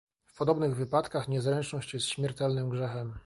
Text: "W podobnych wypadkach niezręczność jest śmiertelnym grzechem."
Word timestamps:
"W 0.25 0.37
podobnych 0.37 0.75
wypadkach 0.75 1.27
niezręczność 1.27 1.93
jest 1.93 2.05
śmiertelnym 2.07 2.69
grzechem." 2.69 3.19